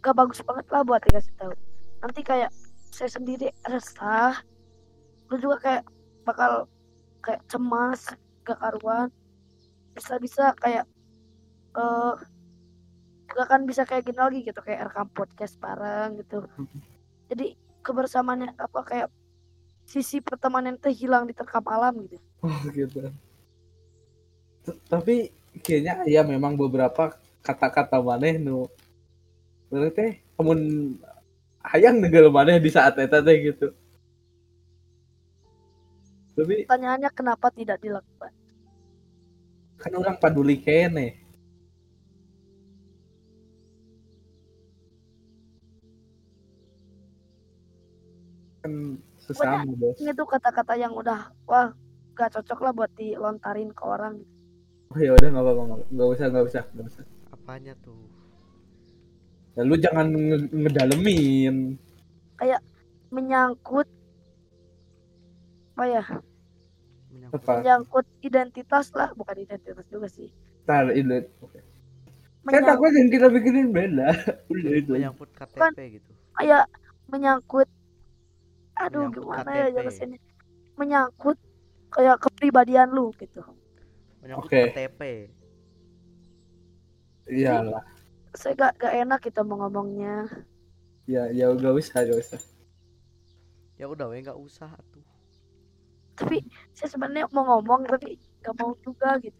[0.00, 1.52] gak bagus banget lah buat dikasih tahu.
[2.00, 2.50] Nanti kayak
[2.88, 4.40] saya sendiri resah
[5.28, 5.82] lu juga kayak
[6.24, 6.70] bakal
[7.20, 8.16] kayak cemas
[8.48, 9.12] gak karuan.
[9.92, 10.88] Bisa-bisa kayak
[11.76, 12.14] eh
[13.26, 16.48] gak akan bisa kayak gini lagi gitu kayak rekam podcast bareng gitu.
[17.28, 19.08] Jadi kebersamaannya apa kayak
[19.86, 22.18] sisi pertemanan itu hilang diterkam alam gitu.
[22.42, 23.08] Oh gitu.
[24.66, 25.30] T- tapi
[25.62, 28.66] kayaknya ya memang beberapa kata-kata maneh nu
[29.70, 30.52] berarti kamu
[31.62, 33.70] hayang negel maneh di saat eta teh gitu.
[36.36, 38.34] Tapi pertanyaannya kenapa tidak dilakukan?
[39.76, 41.14] kan orang paduli kene.
[48.64, 51.74] Kan sesama bos ini tuh kata-kata yang udah wah
[52.14, 54.22] gak cocok lah buat dilontarin ke orang.
[54.88, 57.04] Oh ya udah nggak apa-apa nggak- usah nggak usah nggak usah.
[57.28, 57.98] Apanya tuh?
[59.52, 61.56] ya, lu jangan nge- ngedalemin.
[63.06, 63.88] Menyangkut
[65.72, 66.04] apa ya?
[67.08, 67.36] Menyangkut.
[67.38, 67.52] Apa?
[67.60, 70.32] Menyangkut identitas lah bukan identitas juga sih.
[70.64, 71.20] Tar ini.
[71.38, 71.60] Oke.
[71.60, 74.08] saya Menyang- takut yang kita pikirin beda.
[74.48, 76.10] Menyangkut KTP gitu.
[76.32, 76.64] kayak
[77.06, 77.68] menyangkut
[78.76, 79.76] aduh Menyangkut gimana ya KTP.
[79.76, 80.18] jelasinnya
[80.76, 81.38] menyangkut
[81.88, 83.40] kayak kepribadian lu gitu
[84.20, 84.60] menyangkut Oke.
[84.70, 85.00] KTP
[87.26, 87.82] Iyalah.
[88.32, 90.28] saya gak, gak enak kita mau ngomongnya
[91.06, 92.40] Ya, ya gak usah, gak usah.
[93.76, 95.04] ya udah we nggak usah tuh
[96.16, 96.40] tapi
[96.72, 99.36] saya sebenarnya mau ngomong tapi gak mau juga gitu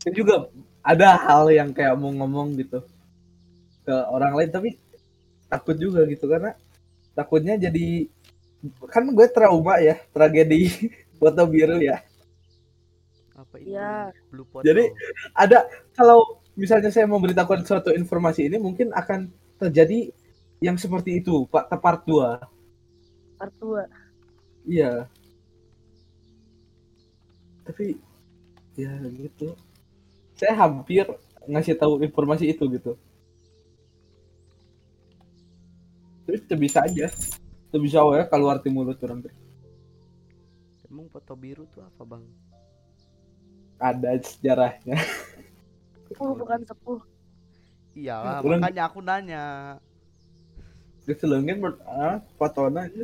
[0.00, 0.34] Dan juga
[0.80, 2.80] ada hal yang kayak mau ngomong gitu
[3.84, 4.70] ke orang lain tapi
[5.46, 6.56] takut juga gitu karena
[7.12, 8.08] takutnya jadi
[8.88, 10.68] kan gue trauma ya tragedi
[11.20, 12.00] foto biru ya.
[13.34, 14.14] Apa itu Iya.
[14.30, 14.94] blue pot Jadi-
[15.34, 19.26] ada kalau misalnya saya memberitahukan suatu informasi ini mungkin akan
[19.58, 20.10] terjadi
[20.62, 22.40] yang seperti itu pak part 2
[23.36, 23.84] part dua.
[24.64, 25.10] Iya.
[27.64, 27.98] Tapi
[28.76, 29.52] ya gitu.
[30.38, 31.04] Saya hampir
[31.44, 32.96] ngasih tahu informasi itu gitu.
[36.24, 37.12] Terus bisa aja
[37.74, 39.34] itu bisa ya keluar di mulut orang teh.
[40.86, 42.22] emang foto biru tuh apa bang?
[43.82, 44.94] Ada sejarahnya.
[46.06, 47.02] Sepuh bukan sepuh.
[47.98, 49.44] Iya lah, Orang- makanya aku nanya.
[51.02, 52.86] Keselengin ber- ah, fotonya.
[52.86, 53.02] Aja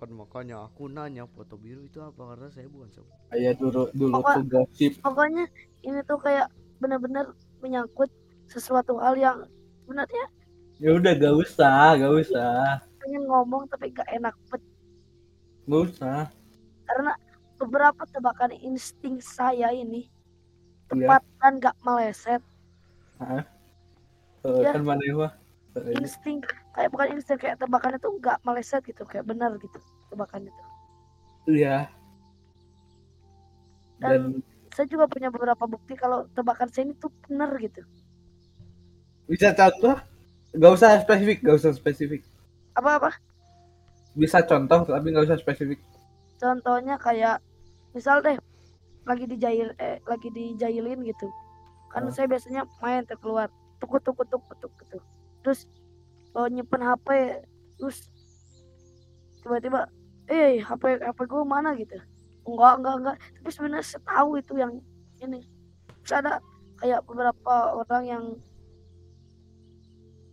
[0.00, 2.34] kan makanya aku nanya foto biru itu apa?
[2.34, 3.14] Karena saya bukan sepuh.
[3.30, 5.44] Kayak dulu dulu Pokok- tuh gosip pokoknya
[5.86, 6.50] ini tuh kayak
[6.82, 7.30] benar-benar
[7.62, 8.10] menyangkut
[8.50, 9.46] sesuatu hal yang
[9.86, 10.26] sebenarnya
[10.80, 12.80] ya udah gak usah gak usah.
[12.98, 14.62] Pengen ngomong tapi gak enak bet
[15.68, 16.20] gak usah.
[16.88, 17.12] Karena
[17.60, 20.08] beberapa tebakan insting saya ini
[20.90, 21.06] Iya.
[21.06, 22.42] tepat dan gak meleset.
[23.20, 23.44] Eh,
[24.42, 24.72] Ya.
[24.74, 25.32] kan mana mah
[25.78, 26.42] Eh, insting.
[26.74, 29.78] Kayak bukan insting kayak tebakan itu gak meleset gitu kayak benar gitu
[30.10, 30.62] tebakan itu
[31.46, 31.86] iya.
[34.00, 34.40] Dan
[34.72, 37.84] saya juga punya beberapa bukti kalau tebakan saya ini tuh benar gitu.
[39.28, 39.98] Bisa contoh
[40.56, 42.22] gak usah spesifik gak usah spesifik.
[42.74, 43.10] Apa apa?
[44.18, 45.78] Bisa contoh tapi gak usah spesifik.
[46.40, 47.38] Contohnya kayak
[47.94, 48.38] misal deh
[49.06, 51.28] lagi dijail eh lagi dijailin gitu.
[51.90, 52.12] Kan Oh.
[52.14, 53.50] saya biasanya main tuh keluar.
[53.78, 54.98] Tukut tukut tukut tukut gitu.
[55.46, 55.66] Terus
[56.34, 57.40] oh, nyimpen HP
[57.80, 58.10] terus
[59.40, 59.88] tiba-tiba
[60.30, 61.74] eh HP HP gue mana?
[61.78, 61.96] gitu.
[62.46, 64.72] Enggak enggak enggak tapi sebenarnya saya tahu itu yang
[65.22, 65.40] ini.
[66.02, 66.42] Terus ada
[66.80, 68.24] kayak beberapa orang yang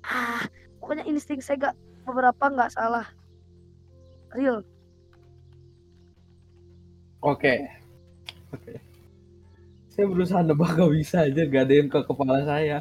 [0.07, 0.41] ah
[0.79, 1.75] pokoknya insting saya gak
[2.07, 3.07] beberapa nggak salah.
[4.31, 4.63] Real.
[7.19, 7.67] Oke.
[8.55, 8.79] Oke.
[9.91, 12.79] Saya berusaha nebak gak bisa aja gak ada yang ke kepala saya.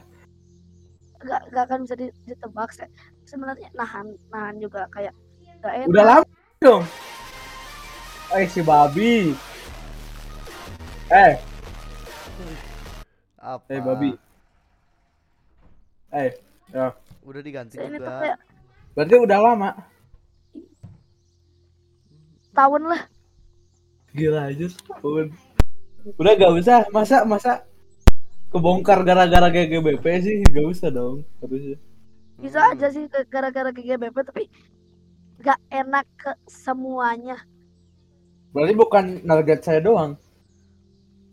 [1.26, 2.90] Nggak nggak akan bisa di- ditebak saya.
[3.26, 5.10] Sebenarnya nahan nahan juga kayak
[5.58, 5.90] nggak enak.
[5.90, 6.26] Udah lama
[6.62, 6.84] dong.
[8.36, 9.34] Eh si babi.
[11.10, 11.34] Eh.
[13.42, 13.66] Apa?
[13.74, 14.10] Eh babi.
[16.14, 16.30] Eh
[16.70, 16.94] ya.
[17.26, 18.22] Udah diganti juga.
[18.22, 18.38] kayak
[18.94, 19.70] berarti udah lama.
[22.54, 23.02] Tahun lah.
[24.16, 25.28] Gila aja setahun
[26.16, 26.78] udah gak usah.
[26.88, 27.52] Masa masa
[28.48, 30.36] kebongkar gara-gara GGBP sih?
[30.48, 31.76] Gak usah dong harusnya.
[32.40, 32.72] Bisa Hmm.
[32.76, 34.48] aja sih gara-gara GGBP tapi
[35.36, 37.36] nggak enak ke semuanya.
[38.56, 40.16] Berarti bukan target saya doang?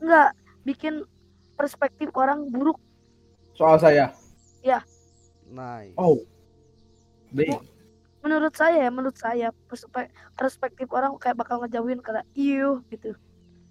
[0.04, 0.36] Nggak
[0.68, 1.08] bikin
[1.56, 2.76] perspektif orang buruk.
[3.56, 4.12] Soal saya
[5.54, 5.94] nice.
[5.96, 6.18] Oh.
[7.30, 7.46] B
[8.24, 13.12] menurut saya ya menurut saya perspe- perspektif orang kayak bakal ngejauhin kayak iyo gitu.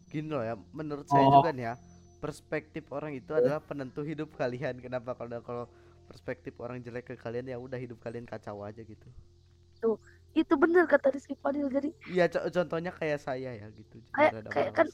[0.06, 1.40] Gini loh ya menurut saya Oh.
[1.40, 1.74] juga nih ya
[2.20, 4.76] perspektif orang itu adalah penentu hidup kalian.
[4.78, 5.16] Kenapa?
[5.16, 5.64] Kalau kalau
[6.04, 9.08] perspektif orang jelek ke kalian ya udah hidup kalian kacau aja gitu.
[10.32, 14.04] Itu bener kata Rizky Fadil jadi iya co- contohnya kayak saya ya gitu.
[14.12, 14.84] Kayak- kayak ya.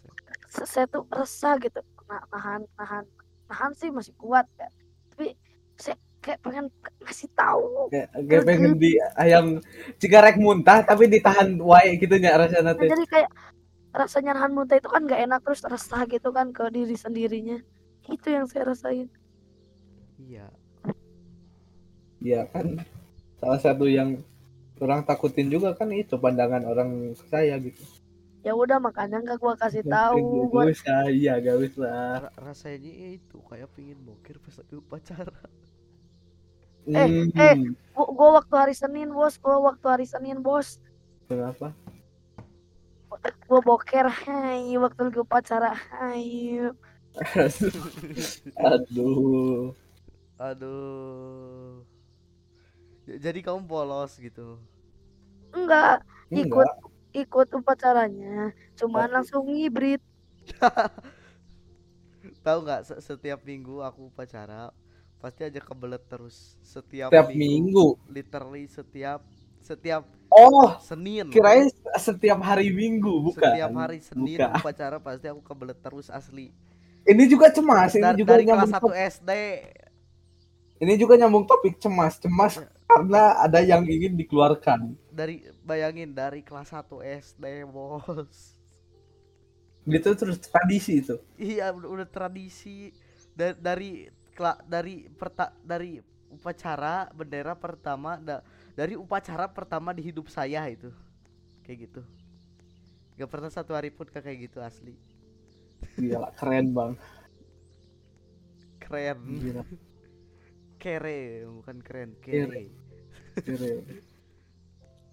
[0.48, 3.04] se- saya tuh resah gitu nah, nahan nahan
[3.46, 4.70] nahan sih masih kuat ya.
[5.14, 5.34] Tapi
[5.74, 5.98] saya
[6.28, 6.68] kayak pengen
[7.00, 7.88] ngasih tahu.
[7.88, 9.46] Kayak kayak pengen di ayam
[9.96, 13.30] cigarek muntah tapi ditahan wae gitu nya rasanya Nah, teh jadi kayak
[13.96, 17.56] rasanya nahan muntah itu kan nggak enak terus resah gitu kan ke diri sendirinya.
[18.04, 19.08] Itu yang saya rasain.
[20.20, 20.52] Iya.
[22.20, 22.76] Iya kan.
[23.40, 24.20] Salah satu yang
[24.84, 27.80] orang takutin juga kan itu pandangan orang saya gitu.
[28.46, 31.00] Ya udah makanya nggak gua kasih tahu gua gak usah.
[31.10, 32.30] Iya gak usah.
[32.30, 35.34] Ra- rasanya itu kayak pingin bokir pas lagi upacara
[36.94, 37.56] Eh, Hmm, eh.
[37.94, 39.34] gua, gua waktu hari Senin bos.
[39.42, 40.80] Gua waktu hari Senin bos.
[41.28, 41.72] Kenapa?
[43.48, 46.24] Gua boker hai waktu lagi upacara hai.
[48.72, 49.74] Aduh.
[50.38, 51.84] Aduh.
[53.08, 54.60] Jadi kamu polos gitu?
[55.56, 55.96] Enggak.
[56.42, 56.74] Ikut enggak.
[57.22, 58.52] Ikut upacaranya.
[58.78, 60.00] Cuman langsung ngibrit.
[62.44, 64.72] Tahu nggak se- setiap minggu aku upacara
[65.18, 69.22] pasti aja kebelet terus setiap, tiap minggu literally setiap
[69.60, 73.40] setiap Oh, Senin kirain setiap hari Minggu, bukan?
[73.48, 74.52] setiap hari Senin Bukan.
[74.52, 76.52] upacara pasti aku kebelet terus asli
[77.08, 78.94] Ini juga cemas, ini juga dari kelas nyambung 1 topik.
[78.94, 79.30] SD
[80.78, 84.94] Ini juga nyambung topik cemas, cemas karena ada yang ingin dikeluarkan.
[85.10, 88.54] dari bayangin dari kelas 1 SD bos
[89.86, 91.16] Gitu terus tradisi itu.
[91.38, 92.90] iya udah, udah tradisi
[93.38, 94.10] dari
[94.64, 100.92] dari perta dari upacara bendera pertama da- dari upacara pertama di hidup saya itu
[101.64, 102.02] kayak gitu
[103.18, 104.94] gak pernah satu hari pun kayak gitu asli
[105.94, 106.92] Gila, keren bang.
[108.78, 109.62] keren Gila,
[110.78, 112.46] kere bukan keren Kere.
[112.46, 112.62] kere
[113.42, 113.82] keren.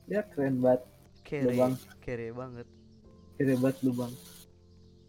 [0.06, 0.82] Ya keren banget,
[1.22, 1.74] kere Bang.
[2.02, 2.68] kere banget
[3.38, 4.14] keren banget lu bang.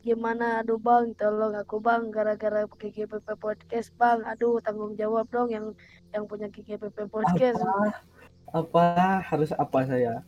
[0.07, 4.23] Gimana aduh bang, tolong aku bang gara-gara GGPP podcast bang.
[4.23, 5.75] Aduh tanggung jawab dong yang
[6.15, 7.59] yang punya GGPP podcast.
[7.59, 7.91] Apa?
[8.55, 8.87] Apa
[9.27, 10.23] harus apa saya?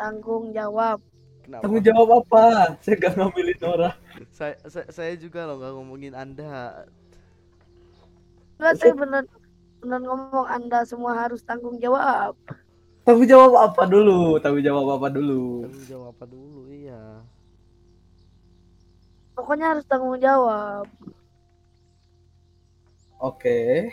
[0.00, 1.04] Tanggung jawab.
[1.44, 2.44] kenapa Tanggung jawab apa?
[2.80, 3.96] Saya gak ngambilin orang.
[4.32, 6.88] saya, saya saya juga loh nggak ngomongin anda
[8.56, 9.24] Enggak saya bener
[9.84, 12.32] bener ngomong anda semua harus tanggung jawab.
[13.04, 14.40] Tanggung jawab apa dulu?
[14.40, 15.68] Tanggung jawab apa dulu?
[15.68, 17.20] tanggung jawab apa dulu iya
[19.38, 20.90] Pokoknya harus tanggung jawab.
[23.22, 23.86] Oke.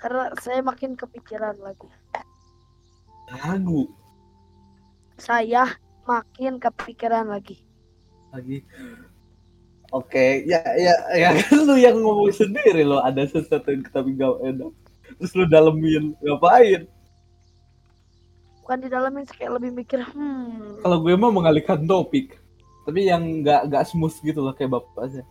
[0.00, 1.84] Karena saya makin kepikiran lagi.
[3.28, 3.92] Lagu
[5.20, 5.68] Saya
[6.08, 7.60] makin kepikiran lagi.
[8.32, 8.64] lagi.
[9.92, 14.40] Oke, ya ya ya kan lu yang ngomong sendiri lo ada sesuatu yang tapi gak
[14.40, 14.72] enak.
[15.20, 16.88] Terus lu dalemin ngapain?
[18.64, 22.39] Bukan di dalamnya kayak lebih mikir, hmm, Kalau gue mah mengalihkan topik.
[22.90, 25.22] Tapi yang nggak nggak smooth gitu loh kayak bapak aja.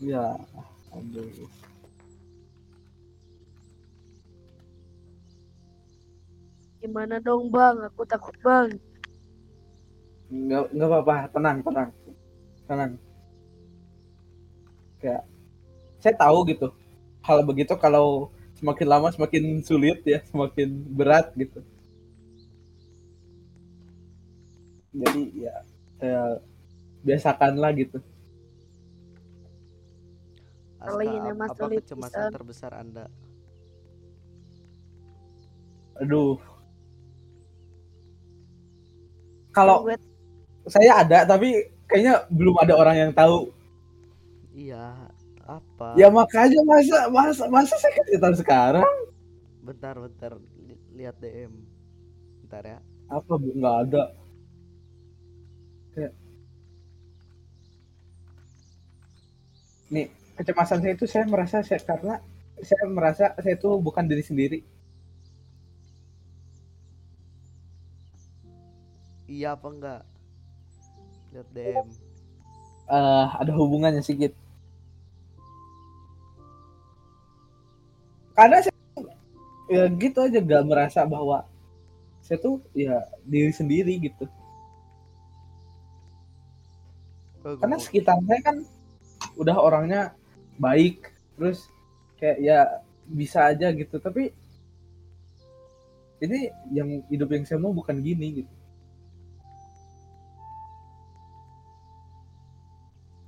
[0.00, 0.40] Ya,
[0.88, 1.52] aduh.
[6.80, 7.76] gimana dong bang?
[7.92, 8.72] Aku takut bang.
[10.32, 11.90] Nggak nggak apa-apa, tenang tenang,
[12.64, 12.92] tenang.
[14.96, 15.28] Kayak
[16.00, 16.72] saya tahu gitu.
[17.20, 21.60] Hal begitu kalau semakin lama semakin sulit ya, semakin berat gitu.
[24.96, 25.54] Jadi ya
[26.00, 26.40] saya
[27.04, 27.98] biasakanlah gitu.
[30.80, 31.02] Aska,
[31.50, 33.10] apa kecemasan terbesar anda
[36.00, 36.36] Aduh.
[39.52, 39.88] Kalau
[40.68, 43.48] saya ada tapi kayaknya belum ada orang yang tahu.
[44.56, 44.96] iya
[45.46, 45.94] apa?
[45.94, 48.94] Ya makanya masa masa masa saya kejutan sekarang?
[49.62, 50.34] Bentar bentar.
[50.66, 51.52] Li- lihat DM
[52.44, 52.78] bentar ya.
[53.06, 53.54] Apa bu?
[53.54, 54.04] Nggak ada.
[55.94, 56.16] Kayak-
[59.90, 62.18] Nih kecemasan saya itu saya merasa saya karena
[62.60, 64.58] saya merasa saya itu bukan diri sendiri.
[69.26, 70.02] iya apa enggak?
[71.34, 71.86] Lihat DM
[72.86, 74.45] eh ada hubungannya sedikit.
[78.36, 78.76] Karena saya
[79.66, 81.48] ya gitu aja gak merasa bahwa
[82.20, 84.28] saya tuh ya diri sendiri gitu.
[87.40, 88.56] Karena sekitar saya kan
[89.38, 90.12] udah orangnya
[90.58, 91.64] baik, terus
[92.18, 92.58] kayak ya
[93.06, 94.02] bisa aja gitu.
[94.02, 94.34] Tapi
[96.20, 98.54] ini yang hidup yang saya mau bukan gini gitu.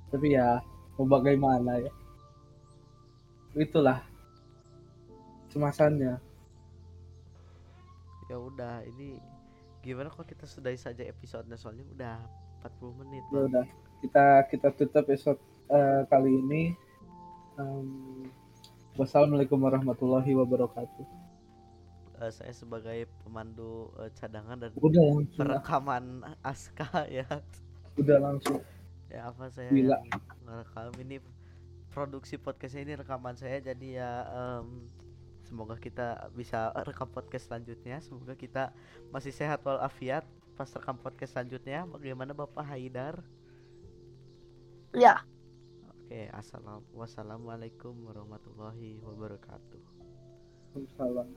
[0.09, 0.59] Tapi ya
[0.99, 1.93] mau bagaimana ya.
[3.55, 4.08] Itulah
[5.49, 6.13] cemasannya.
[8.25, 9.17] ya udah ini
[9.81, 12.17] gimana kalau kita sudahi saja episodenya soalnya udah
[12.61, 13.65] 40 menit Ya udah
[13.99, 16.63] kita kita tutup episode eh, kali ini.
[17.57, 18.29] Em,
[18.93, 21.05] wassalamualaikum warahmatullahi wabarakatuh.
[22.19, 25.63] Eh, saya sebagai pemandu eh, cadangan dan Udah langsung, lah.
[25.63, 26.03] perekaman
[26.43, 26.87] Aska
[27.17, 27.25] ya
[27.95, 28.61] udah langsung.
[29.09, 29.97] ya apa saya Gila.
[29.97, 31.15] yang ngerekam ini
[31.89, 34.85] produksi podcast ini rekaman saya jadi ya em,
[35.49, 37.97] semoga kita bisa rekam podcast selanjutnya.
[38.05, 38.69] Semoga kita
[39.09, 40.21] masih sehat walafiat
[40.53, 41.89] pas rekam podcast selanjutnya.
[41.89, 43.25] Bagaimana Bapak Haidar?
[44.93, 45.25] Ya.
[45.89, 49.81] Oke assalam wassalamualaikum warahmatullahi wabarakatuh.
[50.93, 51.33] Salam.